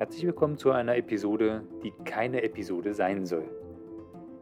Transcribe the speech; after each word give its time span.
Herzlich 0.00 0.24
willkommen 0.24 0.56
zu 0.56 0.70
einer 0.70 0.96
Episode, 0.96 1.62
die 1.82 1.92
keine 2.06 2.42
Episode 2.42 2.94
sein 2.94 3.26
soll. 3.26 3.44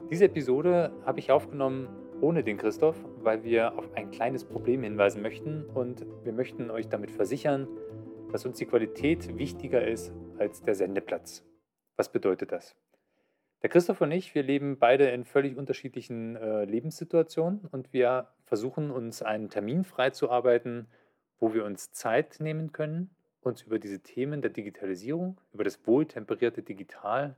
Diese 0.09 0.27
Episode 0.27 0.93
habe 1.05 1.19
ich 1.19 1.33
aufgenommen 1.33 1.89
ohne 2.21 2.45
den 2.45 2.59
Christoph, 2.59 2.95
weil 3.25 3.43
wir 3.43 3.77
auf 3.77 3.93
ein 3.97 4.13
kleines 4.13 4.45
Problem 4.45 4.85
hinweisen 4.85 5.21
möchten 5.21 5.65
und 5.65 6.07
wir 6.23 6.33
möchten 6.33 6.71
euch 6.71 6.89
damit 6.89 7.11
versichern, 7.11 7.67
dass 8.31 8.47
uns 8.47 8.59
die 8.59 8.67
Qualität 8.67 9.37
wichtiger 9.37 9.85
ist 9.85 10.13
als 10.39 10.63
der 10.63 10.77
Sendeplatz. 10.77 11.45
Was 11.97 12.13
bedeutet 12.13 12.53
das? 12.53 12.77
Der 13.63 13.69
Christoph 13.69 14.01
und 14.01 14.13
ich, 14.13 14.37
wir 14.37 14.45
leben 14.45 14.79
beide 14.79 15.09
in 15.09 15.25
völlig 15.25 15.57
unterschiedlichen 15.57 16.37
äh, 16.37 16.67
Lebenssituationen 16.67 17.67
und 17.73 17.93
wir 17.93 18.29
versuchen 18.45 18.93
uns 18.93 19.23
einen 19.23 19.51
Termin 19.51 19.83
freizuarbeiten, 19.83 20.87
wo 21.41 21.53
wir 21.53 21.65
uns 21.65 21.91
Zeit 21.91 22.37
nehmen 22.39 22.71
können, 22.71 23.11
uns 23.49 23.63
über 23.63 23.79
diese 23.79 24.01
Themen 24.01 24.43
der 24.43 24.51
Digitalisierung, 24.51 25.41
über 25.53 25.65
das 25.65 25.87
wohltemperierte 25.87 26.63
Digital 26.63 27.37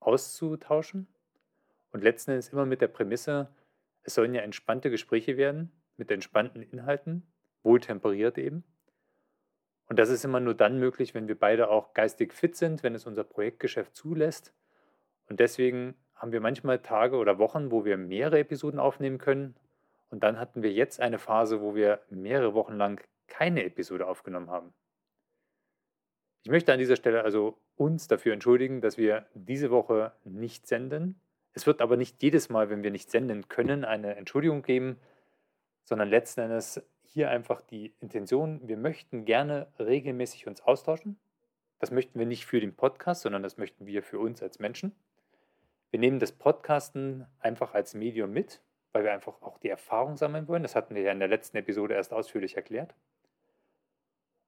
auszutauschen. 0.00 1.06
Und 1.92 2.02
letzten 2.02 2.32
Endes 2.32 2.48
immer 2.48 2.66
mit 2.66 2.80
der 2.80 2.88
Prämisse, 2.88 3.48
es 4.02 4.14
sollen 4.14 4.34
ja 4.34 4.42
entspannte 4.42 4.90
Gespräche 4.90 5.36
werden, 5.36 5.70
mit 5.96 6.10
entspannten 6.10 6.62
Inhalten, 6.62 7.22
wohltemperiert 7.62 8.36
eben. 8.38 8.64
Und 9.86 9.98
das 9.98 10.08
ist 10.08 10.24
immer 10.24 10.40
nur 10.40 10.54
dann 10.54 10.78
möglich, 10.78 11.14
wenn 11.14 11.28
wir 11.28 11.38
beide 11.38 11.68
auch 11.68 11.94
geistig 11.94 12.32
fit 12.32 12.56
sind, 12.56 12.82
wenn 12.82 12.94
es 12.94 13.06
unser 13.06 13.22
Projektgeschäft 13.22 13.94
zulässt 13.94 14.52
und 15.28 15.40
deswegen 15.40 15.94
haben 16.14 16.32
wir 16.32 16.40
manchmal 16.40 16.78
Tage 16.80 17.16
oder 17.16 17.38
Wochen, 17.38 17.70
wo 17.70 17.84
wir 17.84 17.96
mehrere 17.96 18.38
Episoden 18.38 18.78
aufnehmen 18.78 19.18
können. 19.18 19.56
Und 20.10 20.22
dann 20.22 20.38
hatten 20.38 20.62
wir 20.62 20.72
jetzt 20.72 21.00
eine 21.00 21.18
Phase, 21.18 21.60
wo 21.60 21.74
wir 21.74 22.00
mehrere 22.08 22.54
Wochen 22.54 22.74
lang 22.74 23.00
keine 23.26 23.64
Episode 23.64 24.06
aufgenommen 24.06 24.50
haben. 24.50 24.72
Ich 26.44 26.50
möchte 26.50 26.74
an 26.74 26.78
dieser 26.78 26.96
Stelle 26.96 27.24
also 27.24 27.56
uns 27.76 28.06
dafür 28.06 28.34
entschuldigen, 28.34 28.82
dass 28.82 28.98
wir 28.98 29.24
diese 29.32 29.70
Woche 29.70 30.12
nicht 30.24 30.66
senden. 30.66 31.18
Es 31.54 31.66
wird 31.66 31.80
aber 31.80 31.96
nicht 31.96 32.22
jedes 32.22 32.50
Mal, 32.50 32.68
wenn 32.68 32.82
wir 32.82 32.90
nicht 32.90 33.10
senden 33.10 33.48
können, 33.48 33.82
eine 33.82 34.16
Entschuldigung 34.16 34.60
geben, 34.60 34.98
sondern 35.84 36.10
letzten 36.10 36.42
Endes 36.42 36.82
hier 37.02 37.30
einfach 37.30 37.62
die 37.62 37.94
Intention, 38.00 38.60
wir 38.68 38.76
möchten 38.76 39.24
gerne 39.24 39.68
regelmäßig 39.78 40.46
uns 40.46 40.60
austauschen. 40.60 41.16
Das 41.78 41.90
möchten 41.90 42.18
wir 42.18 42.26
nicht 42.26 42.44
für 42.44 42.60
den 42.60 42.76
Podcast, 42.76 43.22
sondern 43.22 43.42
das 43.42 43.56
möchten 43.56 43.86
wir 43.86 44.02
für 44.02 44.18
uns 44.18 44.42
als 44.42 44.58
Menschen. 44.58 44.94
Wir 45.92 45.98
nehmen 45.98 46.18
das 46.18 46.32
Podcasten 46.32 47.26
einfach 47.40 47.72
als 47.72 47.94
Medium 47.94 48.32
mit, 48.32 48.60
weil 48.92 49.04
wir 49.04 49.14
einfach 49.14 49.40
auch 49.40 49.56
die 49.56 49.70
Erfahrung 49.70 50.18
sammeln 50.18 50.46
wollen. 50.46 50.62
Das 50.62 50.76
hatten 50.76 50.94
wir 50.94 51.02
ja 51.02 51.12
in 51.12 51.20
der 51.20 51.28
letzten 51.28 51.56
Episode 51.56 51.94
erst 51.94 52.12
ausführlich 52.12 52.56
erklärt. 52.56 52.94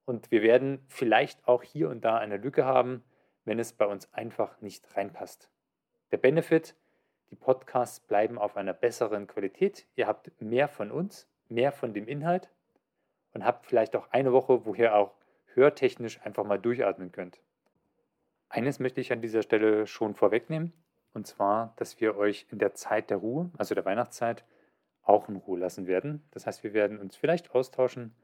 Und 0.06 0.30
wir 0.30 0.42
werden 0.42 0.82
vielleicht 0.88 1.46
auch 1.46 1.62
hier 1.62 1.90
und 1.90 2.04
da 2.04 2.16
eine 2.16 2.38
Lücke 2.38 2.64
haben, 2.64 3.04
wenn 3.44 3.58
es 3.58 3.72
bei 3.72 3.86
uns 3.86 4.12
einfach 4.14 4.60
nicht 4.60 4.96
reinpasst. 4.96 5.50
Der 6.12 6.16
Benefit, 6.16 6.74
die 7.30 7.36
Podcasts 7.36 8.00
bleiben 8.00 8.38
auf 8.38 8.56
einer 8.56 8.72
besseren 8.72 9.26
Qualität. 9.26 9.86
Ihr 9.96 10.06
habt 10.06 10.30
mehr 10.40 10.68
von 10.68 10.90
uns, 10.90 11.28
mehr 11.48 11.72
von 11.72 11.92
dem 11.92 12.06
Inhalt 12.06 12.48
und 13.34 13.44
habt 13.44 13.66
vielleicht 13.66 13.96
auch 13.96 14.08
eine 14.12 14.32
Woche, 14.32 14.64
wo 14.64 14.74
ihr 14.74 14.94
auch 14.94 15.12
hörtechnisch 15.54 16.20
einfach 16.22 16.44
mal 16.44 16.58
durchatmen 16.58 17.10
könnt. 17.10 17.40
Eines 18.48 18.78
möchte 18.78 19.00
ich 19.00 19.12
an 19.12 19.20
dieser 19.20 19.42
Stelle 19.42 19.86
schon 19.86 20.14
vorwegnehmen. 20.14 20.72
Und 21.14 21.26
zwar, 21.26 21.72
dass 21.76 22.00
wir 22.00 22.16
euch 22.16 22.46
in 22.50 22.58
der 22.58 22.74
Zeit 22.74 23.10
der 23.10 23.16
Ruhe, 23.16 23.50
also 23.56 23.74
der 23.74 23.84
Weihnachtszeit, 23.84 24.44
auch 25.02 25.28
in 25.28 25.36
Ruhe 25.36 25.58
lassen 25.58 25.86
werden. 25.86 26.22
Das 26.30 26.46
heißt, 26.46 26.62
wir 26.62 26.74
werden 26.74 26.98
uns 26.98 27.16
vielleicht 27.16 27.54
austauschen, 27.54 28.14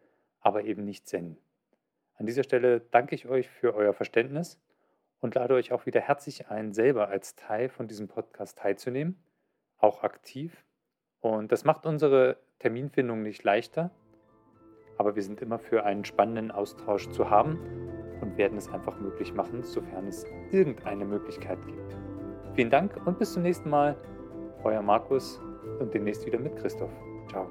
aber 0.41 0.65
eben 0.65 0.85
nicht 0.85 1.09
senden. 1.09 1.39
An 2.23 2.27
dieser 2.27 2.45
Stelle 2.45 2.79
danke 2.93 3.17
ich 3.17 3.27
euch 3.27 3.49
für 3.49 3.75
euer 3.75 3.93
Verständnis 3.93 4.63
und 5.19 5.35
lade 5.35 5.55
euch 5.55 5.73
auch 5.73 5.87
wieder 5.87 6.01
herzlich 6.01 6.47
ein, 6.51 6.73
selber 6.73 7.09
als 7.09 7.35
Teil 7.35 7.69
von 7.69 7.89
diesem 7.89 8.07
Podcast 8.07 8.59
teilzunehmen, 8.59 9.21
auch 9.79 10.05
aktiv. 10.05 10.65
Und 11.19 11.51
das 11.51 11.65
macht 11.65 11.85
unsere 11.85 12.37
Terminfindung 12.61 13.25
nicht 13.25 13.43
leichter, 13.43 13.91
aber 14.99 15.17
wir 15.17 15.23
sind 15.25 15.43
immer 15.43 15.59
für 15.59 15.83
einen 15.83 16.05
spannenden 16.05 16.53
Austausch 16.53 17.11
zu 17.11 17.29
haben 17.29 17.59
und 18.21 18.39
werden 18.39 18.57
es 18.57 18.69
einfach 18.69 19.01
möglich 19.01 19.35
machen, 19.35 19.65
sofern 19.65 20.07
es 20.07 20.25
irgendeine 20.53 21.05
Möglichkeit 21.05 21.59
gibt. 21.67 21.97
Vielen 22.55 22.71
Dank 22.71 23.05
und 23.05 23.19
bis 23.19 23.33
zum 23.33 23.43
nächsten 23.43 23.69
Mal. 23.69 23.97
Euer 24.63 24.81
Markus 24.81 25.41
und 25.81 25.93
demnächst 25.93 26.25
wieder 26.25 26.39
mit 26.39 26.55
Christoph. 26.55 26.93
Ciao. 27.29 27.51